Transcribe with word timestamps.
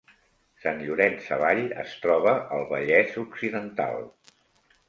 Sant 0.63 0.79
Llorenç 0.85 1.19
Savall 1.25 1.61
es 1.83 1.93
troba 2.05 2.35
al 2.57 2.65
Vallès 2.75 3.15
Occidental 3.27 4.05